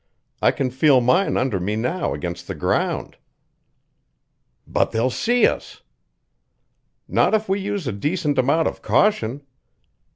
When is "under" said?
1.37-1.59